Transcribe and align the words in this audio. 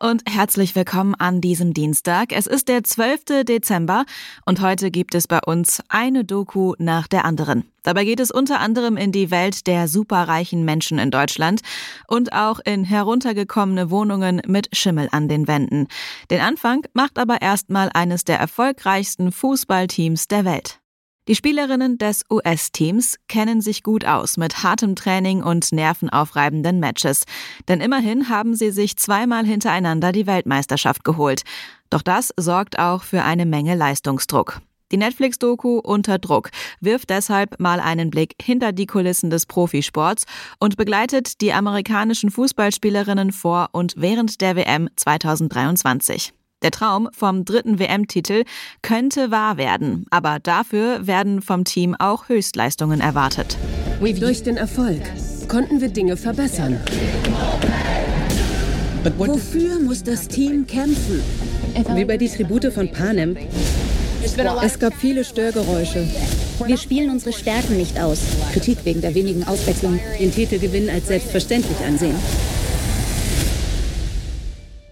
Und 0.00 0.22
herzlich 0.26 0.74
willkommen 0.74 1.14
an 1.14 1.40
diesem 1.42 1.74
Dienstag. 1.74 2.32
Es 2.32 2.46
ist 2.46 2.68
der 2.68 2.82
12. 2.82 3.44
Dezember 3.44 4.06
und 4.46 4.60
heute 4.62 4.90
gibt 4.90 5.14
es 5.14 5.28
bei 5.28 5.38
uns 5.44 5.82
eine 5.88 6.24
Doku 6.24 6.74
nach 6.78 7.06
der 7.06 7.26
anderen. 7.26 7.70
Dabei 7.82 8.04
geht 8.04 8.18
es 8.18 8.30
unter 8.30 8.60
anderem 8.60 8.96
in 8.96 9.12
die 9.12 9.30
Welt 9.30 9.66
der 9.66 9.88
superreichen 9.88 10.64
Menschen 10.64 10.98
in 10.98 11.10
Deutschland 11.10 11.60
und 12.08 12.32
auch 12.32 12.60
in 12.64 12.84
heruntergekommene 12.84 13.90
Wohnungen 13.90 14.40
mit 14.46 14.74
Schimmel 14.74 15.08
an 15.12 15.28
den 15.28 15.46
Wänden. 15.46 15.86
Den 16.30 16.40
Anfang 16.40 16.86
macht 16.94 17.18
aber 17.18 17.42
erstmal 17.42 17.90
eines 17.92 18.24
der 18.24 18.38
erfolgreichsten 18.38 19.32
Fußballteams 19.32 20.28
der 20.28 20.44
Welt. 20.46 20.80
Die 21.28 21.34
Spielerinnen 21.34 21.98
des 21.98 22.24
US-Teams 22.30 23.16
kennen 23.28 23.60
sich 23.60 23.82
gut 23.82 24.04
aus 24.04 24.36
mit 24.36 24.62
hartem 24.62 24.96
Training 24.96 25.42
und 25.42 25.70
nervenaufreibenden 25.70 26.80
Matches. 26.80 27.24
Denn 27.68 27.80
immerhin 27.80 28.28
haben 28.28 28.54
sie 28.54 28.70
sich 28.70 28.96
zweimal 28.96 29.44
hintereinander 29.44 30.12
die 30.12 30.26
Weltmeisterschaft 30.26 31.04
geholt. 31.04 31.42
Doch 31.90 32.02
das 32.02 32.32
sorgt 32.36 32.78
auch 32.78 33.02
für 33.02 33.22
eine 33.22 33.46
Menge 33.46 33.74
Leistungsdruck. 33.74 34.60
Die 34.92 34.96
Netflix-Doku 34.96 35.78
Unter 35.78 36.18
Druck 36.18 36.50
wirft 36.80 37.10
deshalb 37.10 37.60
mal 37.60 37.78
einen 37.78 38.10
Blick 38.10 38.34
hinter 38.42 38.72
die 38.72 38.86
Kulissen 38.86 39.30
des 39.30 39.46
Profisports 39.46 40.24
und 40.58 40.76
begleitet 40.76 41.40
die 41.40 41.52
amerikanischen 41.52 42.30
Fußballspielerinnen 42.30 43.30
vor 43.30 43.68
und 43.72 43.94
während 43.96 44.40
der 44.40 44.56
WM 44.56 44.88
2023. 44.96 46.32
Der 46.62 46.70
Traum 46.70 47.08
vom 47.12 47.44
dritten 47.46 47.78
WM-Titel 47.78 48.44
könnte 48.82 49.30
wahr 49.30 49.56
werden, 49.56 50.04
aber 50.10 50.38
dafür 50.40 51.06
werden 51.06 51.40
vom 51.40 51.64
Team 51.64 51.96
auch 51.98 52.28
Höchstleistungen 52.28 53.00
erwartet. 53.00 53.56
Durch 54.00 54.42
den 54.42 54.56
Erfolg 54.56 55.00
konnten 55.48 55.80
wir 55.80 55.88
Dinge 55.88 56.16
verbessern. 56.16 56.78
Wofür 59.16 59.80
muss 59.80 60.02
das 60.02 60.28
Team 60.28 60.66
kämpfen? 60.66 61.22
Wie 61.94 62.04
bei 62.04 62.18
die 62.18 62.28
Tribute 62.28 62.70
von 62.72 62.92
Panem. 62.92 63.36
Es 64.62 64.78
gab 64.78 64.92
viele 64.94 65.24
Störgeräusche. 65.24 66.06
Wir 66.66 66.76
spielen 66.76 67.10
unsere 67.10 67.32
Stärken 67.32 67.78
nicht 67.78 67.98
aus. 67.98 68.20
Kritik 68.52 68.84
wegen 68.84 69.00
der 69.00 69.14
wenigen 69.14 69.44
Auswechslung. 69.44 69.98
Den 70.18 70.30
Titelgewinn 70.30 70.90
als 70.90 71.06
selbstverständlich 71.06 71.78
ansehen. 71.86 72.16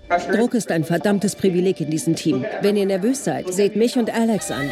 Druck 0.09 0.55
ist 0.55 0.71
ein 0.71 0.85
verdammtes 0.85 1.37
Privileg 1.37 1.81
in 1.81 1.91
diesem 1.91 2.17
Team. 2.17 2.45
Wenn 2.63 2.77
ihr 2.77 2.87
nervös 2.87 3.25
seid, 3.25 3.53
seht 3.53 3.77
mich 3.77 3.99
und 3.99 4.11
Alex 4.11 4.51
an. 4.51 4.71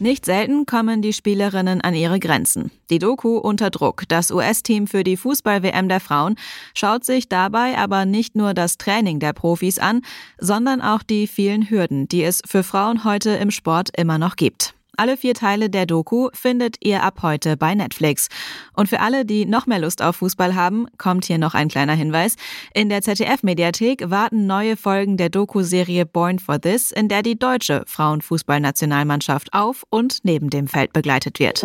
Nicht 0.00 0.24
selten 0.26 0.64
kommen 0.64 1.02
die 1.02 1.12
Spielerinnen 1.12 1.80
an 1.80 1.94
ihre 1.94 2.20
Grenzen. 2.20 2.70
Die 2.88 2.98
Doku 2.98 3.36
Unter 3.36 3.70
Druck, 3.70 4.04
das 4.08 4.30
US-Team 4.30 4.86
für 4.86 5.02
die 5.02 5.16
Fußball-WM 5.16 5.88
der 5.88 5.98
Frauen, 6.00 6.36
schaut 6.74 7.04
sich 7.04 7.28
dabei 7.28 7.76
aber 7.76 8.04
nicht 8.04 8.36
nur 8.36 8.54
das 8.54 8.78
Training 8.78 9.18
der 9.18 9.32
Profis 9.32 9.78
an, 9.78 10.02
sondern 10.38 10.80
auch 10.80 11.02
die 11.02 11.26
vielen 11.26 11.68
Hürden, 11.68 12.06
die 12.06 12.22
es 12.22 12.42
für 12.46 12.62
Frauen 12.62 13.02
heute 13.02 13.30
im 13.30 13.50
Sport 13.50 13.90
immer 13.96 14.18
noch 14.18 14.36
gibt. 14.36 14.74
Alle 14.98 15.16
vier 15.16 15.34
Teile 15.34 15.70
der 15.70 15.86
Doku 15.86 16.28
findet 16.34 16.76
ihr 16.80 17.04
ab 17.04 17.20
heute 17.22 17.56
bei 17.56 17.72
Netflix. 17.76 18.26
Und 18.74 18.88
für 18.88 18.98
alle, 18.98 19.24
die 19.24 19.46
noch 19.46 19.66
mehr 19.66 19.78
Lust 19.78 20.02
auf 20.02 20.16
Fußball 20.16 20.56
haben, 20.56 20.88
kommt 20.98 21.24
hier 21.24 21.38
noch 21.38 21.54
ein 21.54 21.68
kleiner 21.68 21.92
Hinweis. 21.92 22.34
In 22.74 22.88
der 22.88 23.02
ZDF-Mediathek 23.02 24.10
warten 24.10 24.46
neue 24.46 24.76
Folgen 24.76 25.16
der 25.16 25.28
Doku-Serie 25.28 26.04
Born 26.04 26.40
for 26.40 26.60
This, 26.60 26.90
in 26.90 27.08
der 27.08 27.22
die 27.22 27.38
deutsche 27.38 27.84
Frauenfußballnationalmannschaft 27.86 29.52
auf 29.52 29.84
und 29.88 30.18
neben 30.24 30.50
dem 30.50 30.66
Feld 30.66 30.92
begleitet 30.92 31.38
wird. 31.38 31.64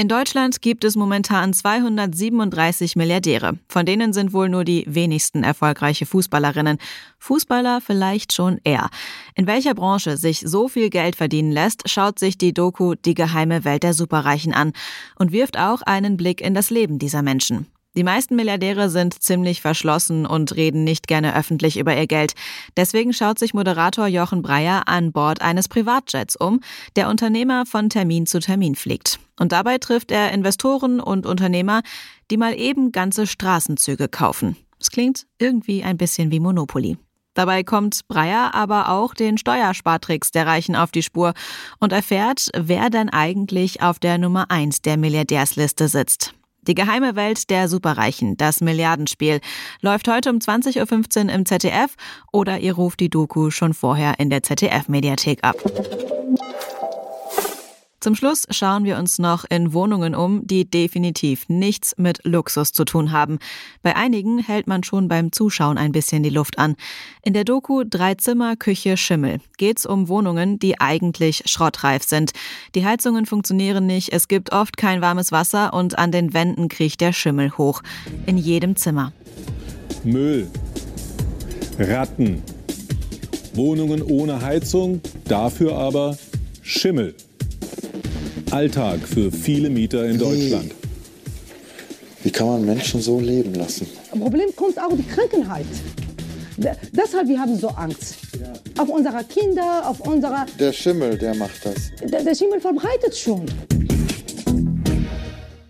In 0.00 0.08
Deutschland 0.08 0.62
gibt 0.62 0.84
es 0.84 0.96
momentan 0.96 1.52
237 1.52 2.96
Milliardäre. 2.96 3.58
Von 3.68 3.84
denen 3.84 4.14
sind 4.14 4.32
wohl 4.32 4.48
nur 4.48 4.64
die 4.64 4.86
wenigsten 4.88 5.44
erfolgreiche 5.44 6.06
Fußballerinnen. 6.06 6.78
Fußballer 7.18 7.82
vielleicht 7.82 8.32
schon 8.32 8.58
eher. 8.64 8.88
In 9.34 9.46
welcher 9.46 9.74
Branche 9.74 10.16
sich 10.16 10.40
so 10.40 10.68
viel 10.68 10.88
Geld 10.88 11.16
verdienen 11.16 11.52
lässt, 11.52 11.86
schaut 11.86 12.18
sich 12.18 12.38
die 12.38 12.54
Doku 12.54 12.94
Die 12.94 13.12
geheime 13.12 13.66
Welt 13.66 13.82
der 13.82 13.92
Superreichen 13.92 14.54
an 14.54 14.72
und 15.18 15.32
wirft 15.32 15.58
auch 15.58 15.82
einen 15.82 16.16
Blick 16.16 16.40
in 16.40 16.54
das 16.54 16.70
Leben 16.70 16.98
dieser 16.98 17.20
Menschen. 17.20 17.66
Die 17.94 18.04
meisten 18.04 18.36
Milliardäre 18.36 18.88
sind 18.88 19.22
ziemlich 19.22 19.60
verschlossen 19.60 20.24
und 20.24 20.56
reden 20.56 20.82
nicht 20.82 21.08
gerne 21.08 21.36
öffentlich 21.36 21.76
über 21.76 21.94
ihr 21.94 22.06
Geld. 22.06 22.32
Deswegen 22.74 23.12
schaut 23.12 23.38
sich 23.38 23.52
Moderator 23.52 24.06
Jochen 24.06 24.40
Breyer 24.40 24.88
an 24.88 25.12
Bord 25.12 25.42
eines 25.42 25.68
Privatjets 25.68 26.36
um, 26.36 26.60
der 26.96 27.10
Unternehmer 27.10 27.66
von 27.66 27.90
Termin 27.90 28.24
zu 28.24 28.38
Termin 28.38 28.76
fliegt. 28.76 29.18
Und 29.40 29.52
dabei 29.52 29.78
trifft 29.78 30.10
er 30.12 30.32
Investoren 30.32 31.00
und 31.00 31.24
Unternehmer, 31.24 31.80
die 32.30 32.36
mal 32.36 32.52
eben 32.52 32.92
ganze 32.92 33.26
Straßenzüge 33.26 34.06
kaufen. 34.06 34.54
Es 34.78 34.90
klingt 34.90 35.26
irgendwie 35.38 35.82
ein 35.82 35.96
bisschen 35.96 36.30
wie 36.30 36.40
Monopoly. 36.40 36.98
Dabei 37.32 37.62
kommt 37.62 38.06
Breyer 38.06 38.54
aber 38.54 38.90
auch 38.90 39.14
den 39.14 39.38
Steuerspartricks 39.38 40.30
der 40.30 40.46
Reichen 40.46 40.76
auf 40.76 40.90
die 40.90 41.02
Spur 41.02 41.32
und 41.78 41.92
erfährt, 41.92 42.50
wer 42.54 42.90
denn 42.90 43.08
eigentlich 43.08 43.82
auf 43.82 43.98
der 43.98 44.18
Nummer 44.18 44.50
1 44.50 44.82
der 44.82 44.98
Milliardärsliste 44.98 45.88
sitzt. 45.88 46.34
Die 46.66 46.74
geheime 46.74 47.16
Welt 47.16 47.48
der 47.48 47.68
Superreichen, 47.68 48.36
das 48.36 48.60
Milliardenspiel, 48.60 49.40
läuft 49.80 50.06
heute 50.06 50.28
um 50.28 50.36
20.15 50.36 51.24
Uhr 51.24 51.32
im 51.32 51.46
ZDF 51.46 51.94
oder 52.30 52.58
ihr 52.58 52.74
ruft 52.74 53.00
die 53.00 53.08
Doku 53.08 53.50
schon 53.50 53.72
vorher 53.72 54.20
in 54.20 54.28
der 54.28 54.42
ZDF-Mediathek 54.42 55.42
ab. 55.42 55.56
Zum 58.00 58.14
Schluss 58.14 58.46
schauen 58.48 58.84
wir 58.84 58.96
uns 58.96 59.18
noch 59.18 59.44
in 59.50 59.74
Wohnungen 59.74 60.14
um, 60.14 60.46
die 60.46 60.64
definitiv 60.64 61.50
nichts 61.50 61.94
mit 61.98 62.24
Luxus 62.24 62.72
zu 62.72 62.86
tun 62.86 63.12
haben. 63.12 63.38
Bei 63.82 63.94
einigen 63.94 64.38
hält 64.38 64.66
man 64.66 64.82
schon 64.82 65.06
beim 65.06 65.32
Zuschauen 65.32 65.76
ein 65.76 65.92
bisschen 65.92 66.22
die 66.22 66.30
Luft 66.30 66.58
an. 66.58 66.76
In 67.22 67.34
der 67.34 67.44
Doku 67.44 67.84
Drei 67.84 68.14
Zimmer, 68.14 68.56
Küche, 68.56 68.96
Schimmel 68.96 69.40
geht's 69.58 69.84
um 69.84 70.08
Wohnungen, 70.08 70.58
die 70.58 70.80
eigentlich 70.80 71.42
schrottreif 71.44 72.02
sind. 72.02 72.32
Die 72.74 72.86
Heizungen 72.86 73.26
funktionieren 73.26 73.86
nicht, 73.86 74.14
es 74.14 74.28
gibt 74.28 74.50
oft 74.50 74.78
kein 74.78 75.02
warmes 75.02 75.30
Wasser 75.30 75.74
und 75.74 75.98
an 75.98 76.10
den 76.10 76.32
Wänden 76.32 76.68
kriecht 76.68 77.02
der 77.02 77.12
Schimmel 77.12 77.58
hoch. 77.58 77.82
In 78.24 78.38
jedem 78.38 78.76
Zimmer. 78.76 79.12
Müll. 80.04 80.48
Ratten. 81.78 82.42
Wohnungen 83.52 84.02
ohne 84.02 84.40
Heizung, 84.40 85.02
dafür 85.26 85.76
aber 85.76 86.16
Schimmel. 86.62 87.14
Alltag 88.52 88.98
für 89.06 89.30
viele 89.30 89.70
Mieter 89.70 90.04
in 90.06 90.18
Deutschland. 90.18 90.74
Wie 92.24 92.30
kann 92.32 92.48
man 92.48 92.64
Menschen 92.64 93.00
so 93.00 93.20
leben 93.20 93.54
lassen? 93.54 93.86
Problem 94.10 94.48
kommt 94.56 94.76
auch 94.80 94.92
die 94.96 95.04
Krankheit. 95.04 95.66
Deshalb 96.92 97.28
wir 97.28 97.38
haben 97.38 97.56
so 97.56 97.68
Angst. 97.68 98.16
Auf 98.76 98.88
unsere 98.88 99.22
Kinder, 99.24 99.88
auf 99.88 100.00
unserer... 100.00 100.46
Der 100.58 100.72
Schimmel, 100.72 101.16
der 101.16 101.34
macht 101.36 101.64
das. 101.64 101.92
Der, 102.02 102.24
der 102.24 102.34
Schimmel 102.34 102.60
verbreitet 102.60 103.16
schon. 103.16 103.46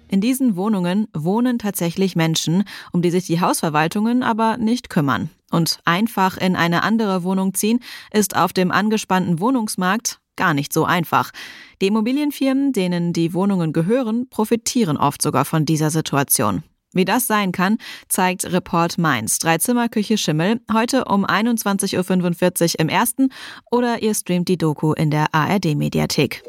In 0.08 0.22
diesen 0.22 0.56
Wohnungen 0.56 1.06
wohnen 1.14 1.58
tatsächlich 1.58 2.16
Menschen, 2.16 2.64
um 2.92 3.02
die 3.02 3.10
sich 3.10 3.26
die 3.26 3.40
Hausverwaltungen 3.40 4.22
aber 4.22 4.56
nicht 4.56 4.88
kümmern. 4.88 5.28
Und 5.50 5.80
einfach 5.84 6.38
in 6.38 6.56
eine 6.56 6.82
andere 6.82 7.24
Wohnung 7.24 7.52
ziehen, 7.52 7.80
ist 8.12 8.36
auf 8.36 8.54
dem 8.54 8.70
angespannten 8.70 9.38
Wohnungsmarkt 9.38 10.18
gar 10.40 10.54
nicht 10.54 10.72
so 10.72 10.86
einfach. 10.86 11.32
Die 11.82 11.88
Immobilienfirmen, 11.88 12.72
denen 12.72 13.12
die 13.12 13.34
Wohnungen 13.34 13.74
gehören, 13.74 14.26
profitieren 14.30 14.96
oft 14.96 15.20
sogar 15.20 15.44
von 15.44 15.66
dieser 15.66 15.90
Situation. 15.90 16.62
Wie 16.94 17.04
das 17.04 17.26
sein 17.26 17.52
kann, 17.52 17.76
zeigt 18.08 18.50
Report 18.50 18.96
Mainz. 18.96 19.38
Dreizimmerküche 19.38 20.16
Schimmel 20.16 20.62
heute 20.72 21.04
um 21.04 21.26
21.45 21.26 22.72
Uhr 22.72 22.80
im 22.80 22.88
ersten 22.88 23.28
oder 23.70 24.02
ihr 24.02 24.14
streamt 24.14 24.48
die 24.48 24.56
Doku 24.56 24.94
in 24.94 25.10
der 25.10 25.26
ARD-Mediathek. 25.34 26.42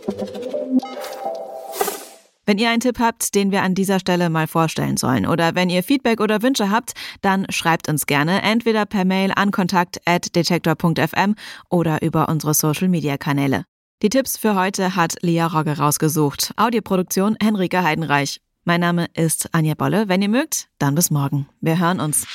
Wenn 2.45 2.57
ihr 2.57 2.69
einen 2.69 2.79
Tipp 2.79 2.97
habt, 2.99 3.35
den 3.35 3.51
wir 3.51 3.61
an 3.61 3.75
dieser 3.75 3.99
Stelle 3.99 4.29
mal 4.29 4.47
vorstellen 4.47 4.95
sollen 4.95 5.27
oder 5.27 5.53
wenn 5.53 5.69
ihr 5.69 5.83
Feedback 5.83 6.21
oder 6.21 6.41
Wünsche 6.41 6.71
habt, 6.71 6.93
dann 7.21 7.45
schreibt 7.49 7.89
uns 7.89 8.05
gerne 8.05 8.41
entweder 8.41 8.85
per 8.85 9.03
Mail 9.03 9.33
an 9.35 9.51
kontakt@detektor.fm 9.51 11.35
oder 11.69 12.01
über 12.01 12.29
unsere 12.29 12.53
Social 12.53 12.87
Media 12.87 13.17
Kanäle. 13.17 13.65
Die 14.01 14.09
Tipps 14.09 14.35
für 14.35 14.55
heute 14.55 14.95
hat 14.95 15.17
Lia 15.21 15.45
Rogge 15.45 15.77
rausgesucht. 15.77 16.53
Audioproduktion 16.57 17.37
Henrike 17.39 17.83
Heidenreich. 17.83 18.41
Mein 18.63 18.81
Name 18.81 19.05
ist 19.13 19.53
Anja 19.53 19.75
Bolle. 19.75 20.09
Wenn 20.09 20.23
ihr 20.23 20.29
mögt, 20.29 20.69
dann 20.79 20.95
bis 20.95 21.11
morgen. 21.11 21.47
Wir 21.61 21.77
hören 21.77 21.99
uns. 21.99 22.25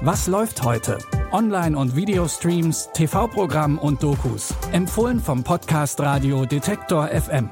Was 0.00 0.26
läuft 0.26 0.64
heute? 0.64 0.98
Online- 1.30 1.78
und 1.78 1.94
Videostreams, 1.94 2.90
TV-Programm 2.94 3.78
und 3.78 4.02
Dokus. 4.02 4.52
Empfohlen 4.72 5.20
vom 5.20 5.44
Podcast 5.44 6.00
Radio 6.00 6.44
Detektor 6.44 7.06
FM. 7.06 7.50